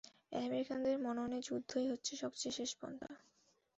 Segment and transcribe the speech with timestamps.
[0.39, 3.11] আমেরিকানদের মননে যুদ্ধই হচ্ছে সবচেয়ে শেষ পন্থা।